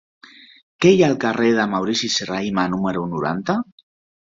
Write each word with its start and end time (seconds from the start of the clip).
Què 0.85 0.93
hi 0.93 1.03
ha 1.03 1.11
al 1.13 1.19
carrer 1.25 1.51
de 1.61 1.67
Maurici 1.75 2.13
Serrahima 2.17 2.69
número 2.77 3.09
noranta? 3.17 3.63